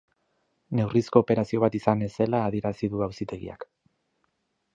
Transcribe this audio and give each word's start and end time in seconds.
Neurrizko 0.79 1.21
operazio 1.25 1.61
bat 1.65 1.77
izan 1.81 2.01
ez 2.07 2.09
zela 2.21 2.41
adierazi 2.49 2.91
du 2.95 3.05
auzitegiak. 3.09 3.69